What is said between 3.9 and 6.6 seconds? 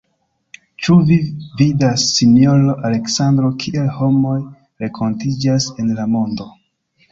homoj renkontiĝas en la mondo!